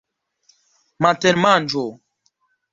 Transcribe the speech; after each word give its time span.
matenmanĝo 1.01 1.87